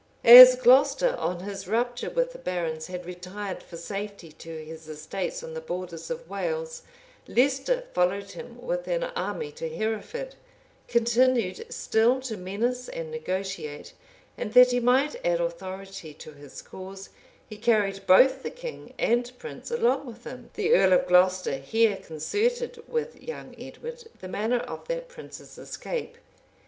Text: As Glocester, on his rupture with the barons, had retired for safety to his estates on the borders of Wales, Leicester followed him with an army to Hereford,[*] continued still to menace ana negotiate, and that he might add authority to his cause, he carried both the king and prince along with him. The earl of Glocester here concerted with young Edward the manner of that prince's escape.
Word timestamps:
As 0.25 0.55
Glocester, 0.55 1.15
on 1.19 1.41
his 1.41 1.67
rupture 1.67 2.09
with 2.09 2.31
the 2.33 2.39
barons, 2.39 2.87
had 2.87 3.05
retired 3.05 3.61
for 3.61 3.77
safety 3.77 4.31
to 4.31 4.65
his 4.65 4.87
estates 4.89 5.43
on 5.43 5.53
the 5.53 5.61
borders 5.61 6.09
of 6.09 6.27
Wales, 6.27 6.81
Leicester 7.27 7.83
followed 7.93 8.31
him 8.31 8.59
with 8.59 8.87
an 8.87 9.03
army 9.03 9.51
to 9.51 9.69
Hereford,[*] 9.69 10.33
continued 10.87 11.71
still 11.71 12.19
to 12.21 12.35
menace 12.35 12.89
ana 12.89 13.11
negotiate, 13.11 13.93
and 14.39 14.53
that 14.55 14.71
he 14.71 14.79
might 14.79 15.23
add 15.23 15.39
authority 15.39 16.15
to 16.15 16.31
his 16.33 16.63
cause, 16.63 17.09
he 17.47 17.55
carried 17.57 18.07
both 18.07 18.41
the 18.41 18.49
king 18.49 18.95
and 18.97 19.31
prince 19.37 19.69
along 19.69 20.07
with 20.07 20.23
him. 20.23 20.49
The 20.55 20.73
earl 20.73 20.93
of 20.93 21.05
Glocester 21.05 21.59
here 21.59 21.97
concerted 21.97 22.81
with 22.87 23.21
young 23.21 23.53
Edward 23.59 24.03
the 24.19 24.27
manner 24.27 24.61
of 24.61 24.87
that 24.87 25.09
prince's 25.09 25.59
escape. 25.59 26.17